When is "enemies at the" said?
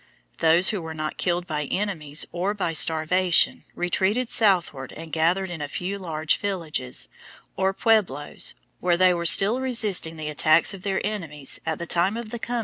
11.05-11.85